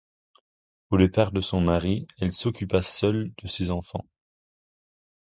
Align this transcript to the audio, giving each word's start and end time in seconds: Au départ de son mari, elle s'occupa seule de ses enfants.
Au 0.89 0.97
départ 0.97 1.31
de 1.31 1.41
son 1.41 1.61
mari, 1.61 2.07
elle 2.17 2.33
s'occupa 2.33 2.81
seule 2.81 3.31
de 3.37 3.47
ses 3.47 3.69
enfants. 3.69 4.03